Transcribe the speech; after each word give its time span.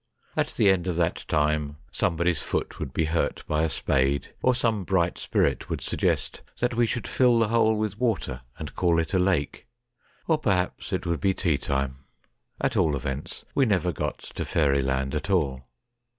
At 0.35 0.55
the 0.57 0.71
end 0.71 0.87
of 0.87 0.95
that 0.95 1.23
time 1.27 1.77
somebody's 1.91 2.41
foot 2.41 2.79
would 2.79 2.91
be 2.91 3.05
hurt 3.05 3.43
by 3.45 3.61
a 3.61 3.69
spade, 3.69 4.33
or 4.41 4.55
some 4.55 4.83
bright 4.83 5.19
spirit 5.19 5.69
would 5.69 5.79
suggest 5.81 6.41
that 6.59 6.73
we 6.73 6.87
should 6.87 7.07
fill 7.07 7.37
the 7.37 7.49
hole 7.49 7.75
with 7.75 7.99
water 7.99 8.41
and 8.57 8.73
call 8.73 8.97
it 8.97 9.13
a 9.13 9.19
lake. 9.19 9.67
Or, 10.27 10.39
perhaps, 10.39 10.91
it 10.91 11.05
would 11.05 11.21
be 11.21 11.35
teatime 11.35 11.97
at 12.59 12.75
all 12.75 12.95
events, 12.95 13.45
we 13.53 13.67
never 13.67 13.91
got 13.91 14.17
to 14.17 14.43
fairyland 14.43 15.13
at 15.13 15.29
all. 15.29 15.67